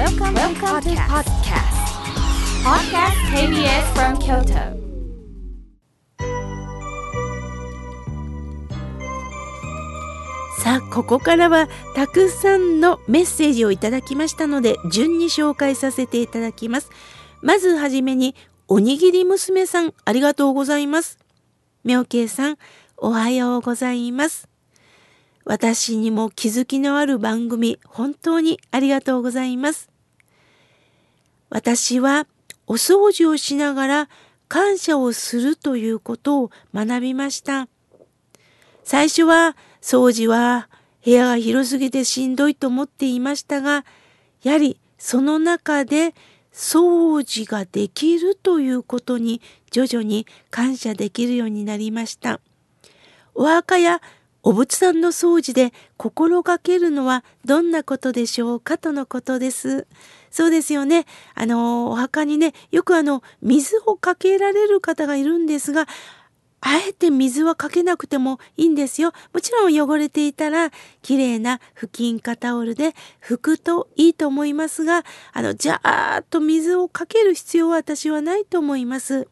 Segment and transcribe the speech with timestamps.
[0.00, 1.76] Welcome, Welcome to podcast.
[2.64, 3.18] Podcast.
[3.36, 4.80] KBS from Kyoto.
[10.62, 16.88] さあここからはたくさんのメッセージをいただきましたので順に紹介させていただきます。
[17.42, 18.34] まずはじめに
[18.68, 21.18] おにぎり娘さんありがとうございます。
[21.84, 22.56] 妙慶さん
[22.96, 24.48] おはようございます。
[25.44, 29.89] 私にも気づきのある番組本当にありがとうございます
[31.50, 32.26] 私は
[32.66, 34.08] お掃除をしながら
[34.48, 37.68] 感謝をするということを学びました
[38.84, 40.68] 最初は掃除は
[41.04, 43.84] 部屋が広すぎてしんどいと思っていましたが、
[44.42, 46.14] やはりその中で
[46.52, 49.40] 掃除ができるということに
[49.70, 52.40] 徐々に感謝できるようになりました。
[53.34, 54.00] お墓や
[54.42, 59.86] お仏さんの掃除で心がけるのはどんなことでしょうかとのことです。
[60.30, 61.06] そうですよね。
[61.34, 65.86] あの、お墓にね、よくあの、水をかけられる方がいるんですが、
[66.62, 69.12] あえて水はかけなくてもいいんですよ。
[69.32, 70.70] もちろん汚れていたら、
[71.02, 79.26] 綺麗な布巾かタオルで拭くといいと思いますが、あの、じゃーっと水をかける必要は私はないと思います。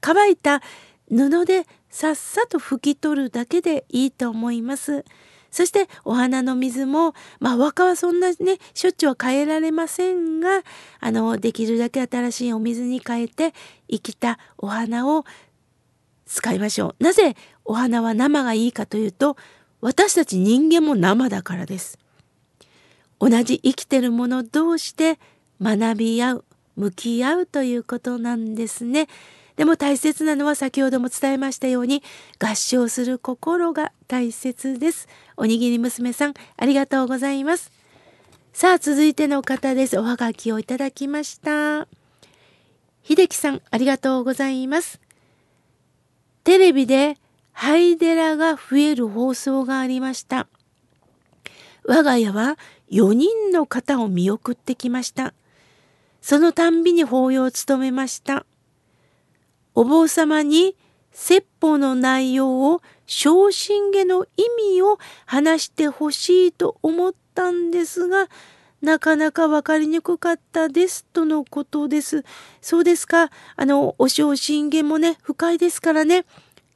[0.00, 0.62] 乾いた
[1.08, 5.04] 布でさっさと拭き取るだけでいいと思います。
[5.52, 10.62] そしてお花の水も、まあ、お墓はそんなね、しょっちゅうは変えられませんが、
[10.98, 13.52] あの、できるだけ新しいお水に変えて、
[13.88, 15.26] 生きたお花を
[16.24, 17.04] 使いましょう。
[17.04, 17.36] なぜ
[17.66, 19.36] お花は生がいいかというと、
[19.82, 21.98] 私たち人間も生だからです。
[23.20, 25.18] 同じ生きてるもの同士で
[25.60, 26.44] 学び合う、
[26.76, 29.06] 向き合うということなんですね。
[29.56, 32.02] でも大切なのは先ほども伝えましたように
[32.38, 35.08] 合唱する心が大切です。
[35.36, 37.70] おにぎり娘さんありがとうございます。
[38.52, 39.98] さあ続いての方です。
[39.98, 41.86] おはがきをいただきました。
[43.02, 45.00] 秀樹さんありがとうございます。
[46.44, 47.16] テレビで
[47.52, 50.48] ハイデラが増える放送がありました。
[51.84, 52.58] 我が家は
[52.90, 55.34] 4人の方を見送ってきました。
[56.20, 58.46] そのたんびに法要を務めました。
[59.74, 60.76] お坊様に
[61.12, 64.42] 説法の内容を昇進下の意
[64.74, 68.28] 味を話してほしいと思ったんですが、
[68.80, 72.24] なかなかわかりにくかったですとのことです。
[72.60, 73.30] そうですか。
[73.56, 76.24] あの、お正信玄もね、深いですからね。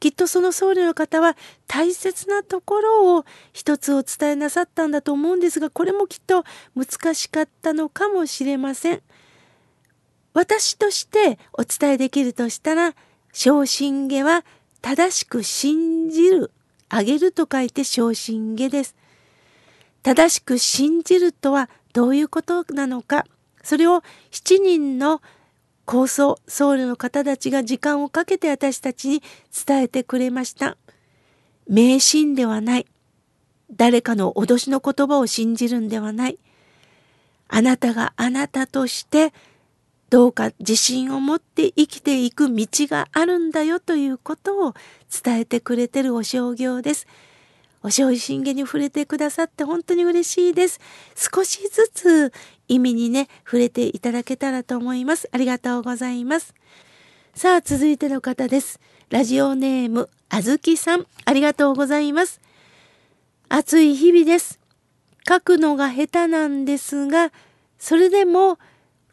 [0.00, 6.44] きっとその僧侶の方は大切なところを一つお伝えなさったんだと思うんですが、これもきっと
[6.76, 9.02] 難しかったのかもしれません。
[10.38, 12.94] 私としてお伝えできるとしたら、
[13.32, 14.44] 昇進下は
[14.80, 16.52] 正しく信じる、
[16.88, 18.94] あげると書いて昇進下です。
[20.04, 23.26] 正しく信じるとはどういうことなのか。
[23.64, 25.20] それを7人の
[25.84, 29.22] 高僧僧侶の方たちが時間をかけて私たちに
[29.66, 30.76] 伝えてくれました。
[31.68, 32.86] 迷信ではない。
[33.72, 36.38] 誰かの脅しの言葉を信じるんではない。
[37.48, 39.32] あなたがあなたとして
[40.10, 44.74] どうか自信を持って生きていく道があるんだよということを
[45.24, 47.06] 伝えてくれてるお商業です。
[47.82, 50.80] お正信玄に触れてくださって本当に嬉しいです。
[51.14, 52.32] 少しずつ
[52.68, 55.28] 意味にね、触れていただけたらと思います。
[55.30, 56.54] ありがとうございます。
[57.34, 58.80] さあ、続いての方です。
[59.10, 62.40] ラジオネーム、あずきさん、ありがとうございます。
[63.48, 64.58] 暑い日々です。
[65.26, 67.30] 書くのが下手なんですが、
[67.78, 68.58] それでも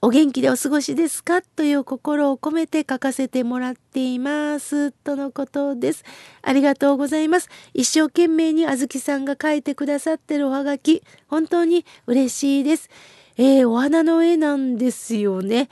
[0.05, 1.41] お元気でお過ごしですか？
[1.41, 4.91] という心を込めて書かせてもらっています。
[4.91, 6.03] とのことです。
[6.43, 7.49] ありがとうございます。
[7.73, 12.91] 一生懸命にあずきさんが書いてくださってるおはがき、本当に嬉しいです。
[13.37, 15.69] えー、お花の絵なんですよね。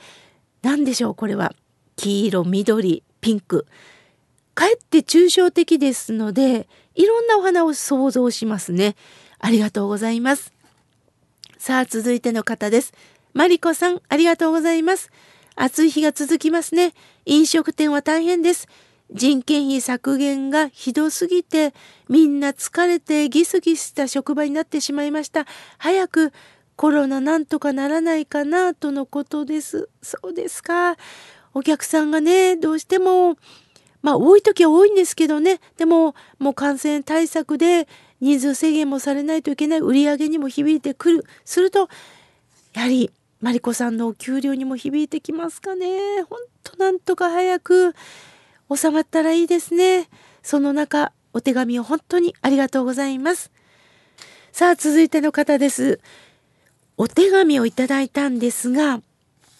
[0.62, 1.14] 何でしょう？
[1.14, 1.54] これは。
[1.94, 3.68] 黄色、緑、ピンク。
[4.56, 6.66] かえって抽象的ですので、
[6.96, 8.96] いろんなお花を想像しますね。
[9.38, 10.52] ありがとうございます。
[11.56, 12.92] さあ、続いての方です。
[13.34, 15.10] マリコさん、ありがとうございます。
[15.56, 16.94] 暑い日が続きますね。
[17.26, 18.68] 飲食店は大変です。
[19.12, 21.74] 人件費削減がひどすぎて、
[22.08, 25.46] みんな疲れてギスギスした職場になってしまいました。
[25.78, 26.32] 早く
[26.76, 29.88] コロナなんとかならないかな、とのことです。
[30.00, 30.96] そうですか。
[31.54, 33.36] お客さんがね、どうしても、
[34.00, 35.58] まあ多い時は多いんですけどね。
[35.76, 37.88] でも、もう感染対策で
[38.20, 41.24] 人数制限もされないといけない売り上げにも響いてくる。
[41.44, 41.88] すると、
[42.74, 43.10] やはり
[43.44, 46.22] マリコさんのお給料にも響いてきますかね。
[46.22, 47.94] ほんとなんとか早く
[48.74, 50.08] 収まったらいいですね。
[50.42, 53.50] その中、お手紙を本当にありがとうございます。
[54.50, 56.00] さあ、続いての方です。
[56.96, 59.02] お手紙をいただいたんですが、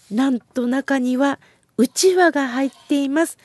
[0.09, 1.39] なんと中には
[1.77, 3.37] うちわが入っています。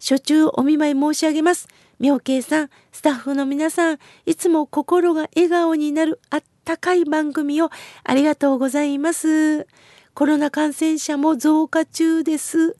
[0.00, 1.68] 初中お見舞い申し上げます。
[2.00, 7.70] 妙慶さん、スタッフの皆さん、いつも心が笑顔になるあったかい番組を
[8.02, 9.66] ありがとうございます。
[10.14, 12.76] コロナ感染者も増加中です。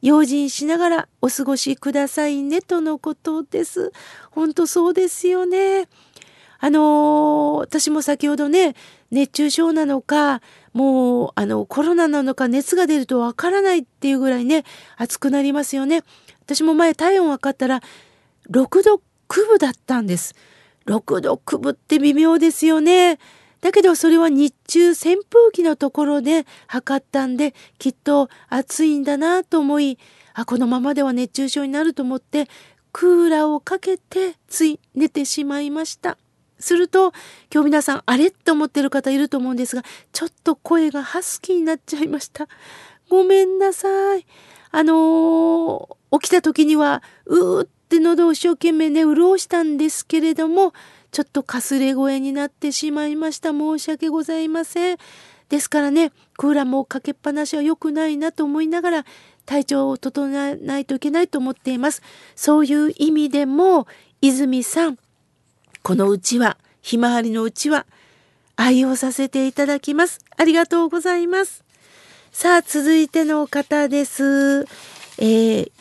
[0.00, 3.92] 用心しながらお過ごしくださいねとのことです。
[4.30, 5.88] 本当そうですよね。
[6.60, 8.74] あのー、私も先ほどね、
[9.10, 14.64] 熱中症なのか、もう、あの、コロナなのか熱が出るとわからないっていうぐらいね、
[14.96, 16.02] 暑くなりますよね。
[16.40, 17.80] 私も前体温測ったら、
[18.50, 20.34] 6度9分だったんです。
[20.86, 23.18] 6度9分って微妙ですよね。
[23.60, 29.98] だけどそれは日中扇風機のところで測ったんできっと暑いんだなと思い
[30.34, 32.48] あこのままでは熱中症になると思って
[32.92, 36.16] クーラーをかけてつい寝てしまいました。
[36.60, 37.12] すると
[37.52, 38.28] 今日皆さんあれ？
[38.28, 42.48] って思ってる方いると思うんですがちょっと声がハスキーになっちゃいました。
[43.10, 44.26] ごめんなさい。
[44.70, 50.74] あのー、起きた時にはうーっって喉を一生懸命ね潤したんですけれども
[51.10, 53.50] ちょっとかすれ声になってしまいました。
[53.52, 54.98] 申し訳ございません。
[55.48, 59.06] ですからね、クーラーもかけっぱなしは良くないなと思いながら、
[59.46, 62.02] 体調を整えないといけないと思っています。
[62.36, 63.86] そういう意味でも、
[64.20, 64.98] 泉さん、
[65.82, 67.86] このうちは、ひまわりのうちは、
[68.56, 70.20] 愛用させていただきます。
[70.36, 71.64] ありがとうございます。
[72.30, 74.66] さあ、続いての方です。
[75.16, 75.72] えー、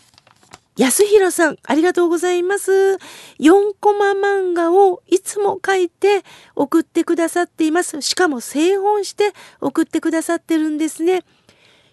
[0.77, 2.71] 安弘さん、ありがとうございます。
[3.39, 6.23] 4コマ漫画をいつも書いて
[6.55, 7.99] 送ってくださっています。
[8.03, 11.23] しかも製本して送ってくださってるんですね。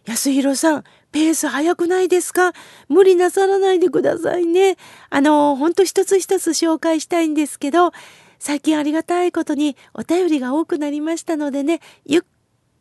[0.05, 2.53] 安弘さん、ペース早くないですか？
[2.89, 4.77] 無理なさらないでくださいね。
[5.09, 7.93] あの、ほんと一つ一つ紹介したいんですけど、
[8.39, 12.23] 最近ありがたいことにお便りが多くなりましたのでね、ゆっ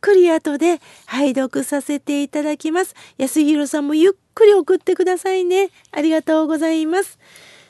[0.04, 2.94] くり後で拝読させていただきます。
[3.16, 5.70] 安弘さんもゆっくり送ってくださいね。
[5.92, 7.18] ありがとうございます。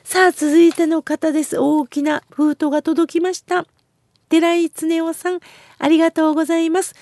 [0.03, 1.57] さあ、続いての方です。
[1.57, 3.65] 大きな封筒が届きました。
[4.27, 5.39] 寺井恒夫さん、
[5.79, 6.93] ありがとうございます。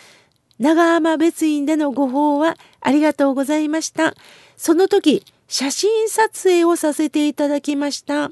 [0.59, 4.13] 長浜別院でのご法はありがとうございました。
[4.55, 8.29] その時、写真撮影をさせていただきました。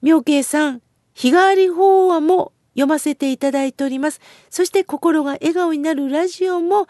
[0.00, 0.82] 妙慶さん、
[1.14, 4.20] 日替わり法話も読ませていただいております。
[4.50, 6.86] そして心が笑顔になるラジオも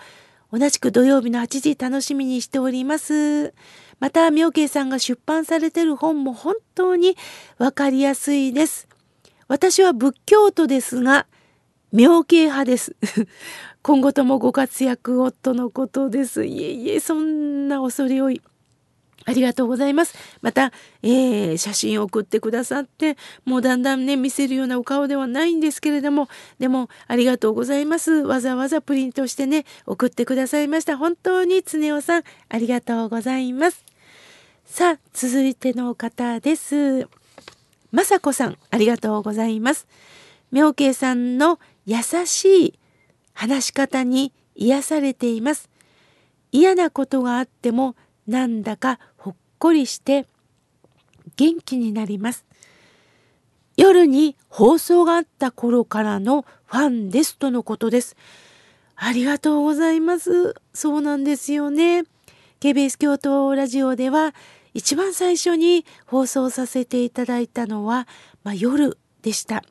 [0.52, 3.55] 同じく土曜日の8時楽しみにしております。
[3.99, 7.17] また、妙慶さんが出版されている本も本当に
[7.56, 8.87] わかりやすいです。
[9.49, 11.26] 私は仏教徒ですが、
[11.90, 12.94] 妙慶派です。
[13.82, 16.44] 今後ともご活躍をとのことです。
[16.44, 18.43] いえいえ、そんな恐れ多い。
[19.29, 20.15] ありがとうございます。
[20.41, 20.73] また、
[21.03, 28.11] えー、写真を送ってくださって、もうだんだんね、見せるようなお顔ではないんですけれども、でも、ありがとうございます。
[28.11, 30.97] わざわざプリントしてね、送ってくださいました。
[30.97, 33.85] 本当に常夫さん、ありがとうございます。
[34.65, 37.07] さあ、続いての方です。
[37.93, 39.87] まさこさん、ありがとうございます。
[40.53, 42.79] 妙慶さんの優しい
[43.35, 45.69] 話し方に癒されています。
[46.51, 47.95] 嫌なことがあっても
[48.29, 49.01] なんだか
[49.59, 50.27] こりして
[51.37, 52.45] 元気になります。
[53.77, 58.17] 夜に放送があった頃からのファンですとのことです。
[58.97, 60.57] ありがとうございます。
[60.75, 62.03] そうなんですよね。
[62.61, 64.35] KBS 京都ラジオでは
[64.75, 68.09] 一番最初に放送させていただいたのは、
[68.43, 69.62] まあ、夜でした。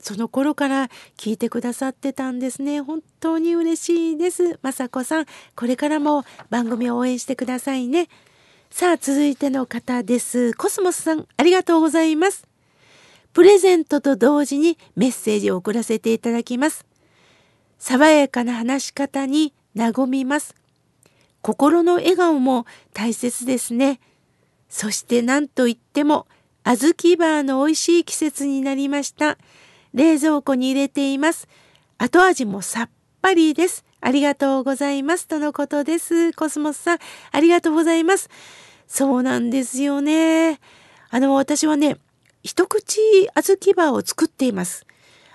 [0.00, 2.80] その頃から聞いてくださってたんですね。
[2.80, 4.58] 本当に嬉しいです。
[4.62, 8.08] まさこさん、これからも番組を応援してくださいね。
[8.72, 10.54] さあ、続いての方です。
[10.54, 12.48] コスモスさん、ありがとうございます。
[13.34, 16.86] プレゼントと同時にメッセージを送らせていただきます。
[17.78, 20.54] 爽やかな話し方に和みます。
[21.42, 22.64] 心の笑顔も
[22.94, 24.00] 大切ですね。
[24.70, 26.26] そして何と言っても、
[26.64, 29.36] 小豆バーの美味しい季節になりました。
[29.92, 31.46] 冷蔵庫に入れています。
[31.98, 33.84] 後味もさっぱりです。
[34.04, 35.28] ありがとうございます。
[35.28, 36.32] とのことです。
[36.32, 36.98] コスモスさん、
[37.30, 38.28] ありがとうございます。
[38.88, 40.60] そうなんですよね。
[41.10, 41.98] あの、私はね、
[42.42, 42.98] 一口
[43.36, 44.86] 小豆バーを作っています。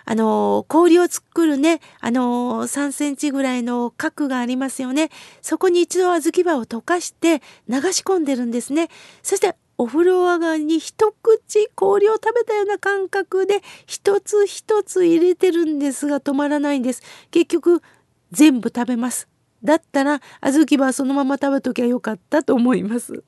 [0.04, 5.12] あの、氷を作るね、あの、3センチぐらいの角がありますよね。
[5.42, 8.90] そこに一度小豆バーを溶かして流し込んでるんですね。
[9.24, 17.04] そしてお風呂上がりに一口氷を食べたような感覚で一つ一つ入れてるんですが止まらないんです。
[17.30, 17.82] 結局
[18.32, 19.28] 全部食べます。
[19.64, 23.24] だったら小豆はそのまま食べときゃよかったと思います。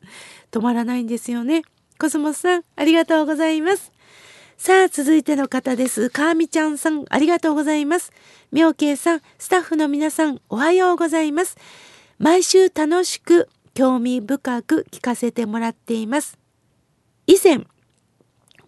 [0.51, 1.63] 止まらないんですよね。
[1.99, 3.91] コスモスさんありがとうございます。
[4.57, 6.09] さあ、続いての方です。
[6.09, 8.11] かーみちゃんさん、ありがとうございます。
[8.51, 11.55] みょうけいさん、スタッフの皆さん、おはようございます。
[12.17, 16.37] 毎週楽しく、興味深く聞かせてもらっています。
[17.25, 17.65] 以前、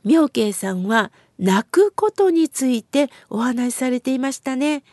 [0.06, 4.84] みょうけいさんは、泣くことについてお話しされていましたね。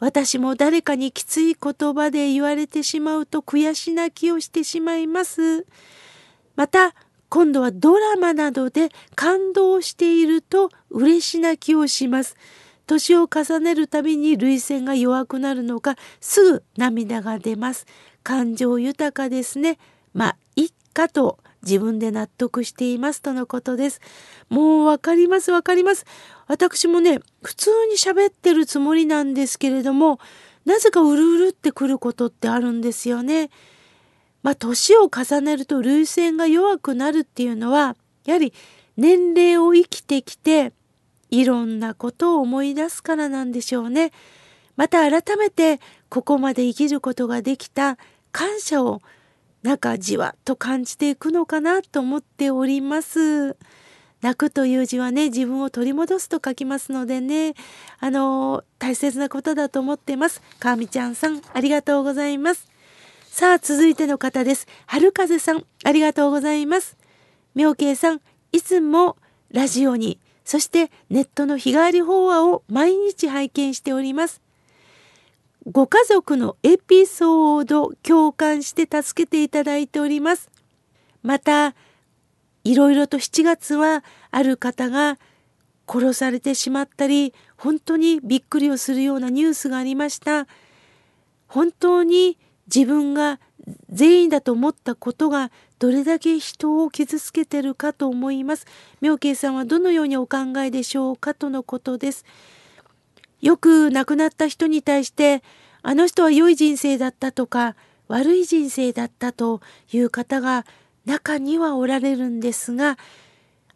[0.00, 5.66] 私も誰かにきつい言葉で言われてしまうと悔し泣きをしてしまいます。
[6.56, 6.94] また、
[7.28, 12.36] 今度はドラマなどで感動していると嬉し泣きをします。
[12.86, 17.86] 年を重ねるたびに涙腺が弱くなるのかすぐ涙が出ます。
[18.22, 19.78] 感情豊かですね。
[20.14, 24.00] まあ、いっかと自分で納得していますとのことです。
[24.48, 26.06] もうわかりますわかります。
[26.46, 30.18] 私もね、普通に喋ってるつもりなんですけれども、
[30.64, 33.50] なぜかうるうるってくることってあるんですよね。
[34.42, 38.52] まあ、年を重ねると涙腺が弱くなるっていうのは、やはり
[38.96, 40.72] 年齢を生きてきて、
[41.30, 44.12] いろんなことを思い出すからなんでしょうね。
[44.76, 47.98] また改めてここまで生きることができた
[48.30, 49.02] 感謝を
[49.62, 53.56] なんかじわっと感じていくのかなと思っております。
[54.20, 57.54] 泣くという字はね、自分を取り戻すと書きますのでね、
[58.00, 60.42] あの、大切なことだと思ってます。
[60.58, 62.68] かみちゃんさん、ありがとうございます。
[63.30, 64.66] さあ、続いての方です。
[64.86, 66.96] 春風さん、ありがとうございます。
[67.54, 69.16] 妙慶さん、いつも
[69.50, 74.40] ラジオに、そしてネットの日帰り法話を毎日拝見しております。
[75.66, 80.50] ご家族のエピソード共感して助けていただいております。
[81.22, 81.74] また、
[82.64, 85.18] いろいろと7月はある方が
[85.86, 90.46] 殺されてしまったり、本当にびっくりをするようなニュースがありました。
[91.46, 92.38] 本当に
[92.72, 93.40] 自分が
[93.90, 98.66] 善意だと思ったことがどれだけ人を傷つけてるかと思います。
[99.00, 102.24] 妙慶さんはどのようにお考えでしょうかとのことです。
[103.40, 105.42] よく亡くなった人に対して
[105.82, 107.76] あの人は良い人生だったとか
[108.08, 109.60] 悪い人生だったと
[109.92, 110.64] いう方が
[111.04, 112.98] 中にはおられるんですが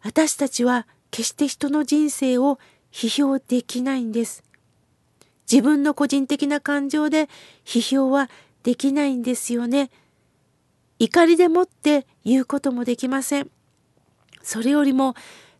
[0.03, 2.59] 私たちは決して人の人生を
[2.91, 4.43] 批評できないんです。
[5.51, 7.29] 自分の個人的な感情で
[7.65, 8.29] 批評は
[8.63, 9.89] できないんですよね。
[10.99, 13.49] 怒りでもって言うこともできません。
[14.41, 15.15] それよりも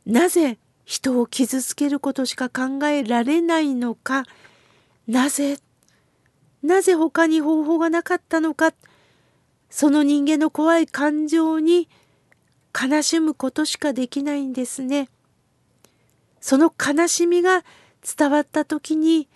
[0.05, 4.25] なぜ人を傷つけることしか考えられないのか
[5.07, 5.57] なぜ？
[6.61, 8.73] なぜ他に方法がなかったのか
[9.69, 11.89] その人間の怖い感情に
[12.73, 15.09] 悲しむことしかできないんですね。
[16.39, 17.63] その悲しみが
[18.17, 19.27] 伝わった時に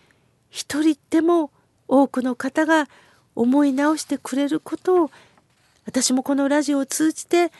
[0.50, 1.52] 一人でも
[1.88, 2.88] 多くの方が
[3.36, 5.12] 思い直してくれることを
[5.86, 7.52] 私もこのラジオを通じて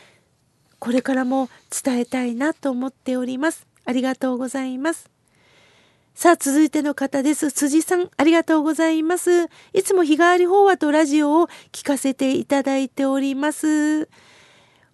[0.80, 1.50] これからも
[1.84, 3.66] 伝えたいなと思っております。
[3.88, 5.10] ありがとうございます。
[6.14, 7.54] さあ、続いての方です。
[7.54, 9.46] 辻さん、ありがとうございます。
[9.72, 14.10] いつも日替わり法話とラジオを聞かせていただいております。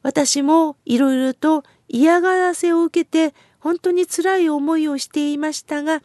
[0.03, 6.03] 私もいろいろと嫌がらせを受けて本当に辛い思いをしていましたが、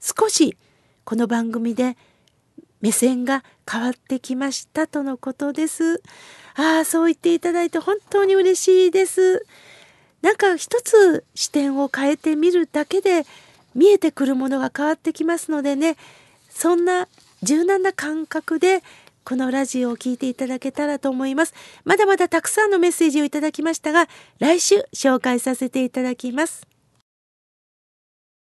[0.00, 0.56] 少し
[1.04, 1.98] この番組で
[2.80, 6.00] 目線が変わってきましたとのことです。
[6.54, 9.44] ああ、そう言っていただいて本当に嬉しいです。
[10.22, 13.24] なんか一つ視点を変えてみるだけで
[13.74, 15.96] 見えてくるものが変わってきますのでね、
[16.50, 17.08] そんな
[17.42, 18.82] 柔軟な感覚で
[19.24, 21.54] このラジオを聴いていただけたらと思います。
[21.84, 24.08] まだまだたくさんのメッセージをいただきましたが、
[24.38, 26.69] 来週紹介させていただきます。